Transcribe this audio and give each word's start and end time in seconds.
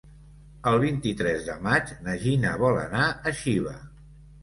El 0.71 0.77
vint-i-tres 0.83 1.45
de 1.51 1.59
maig 1.69 1.93
na 2.09 2.19
Gina 2.25 2.57
vol 2.67 2.83
anar 2.89 3.07
a 3.15 3.39
Xiva. 3.45 3.81